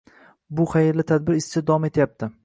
Bu 0.59 0.63
xayrli 0.71 1.05
tadbir 1.11 1.37
izchil 1.41 1.65
davom 1.67 1.85
etyapti 1.91 2.31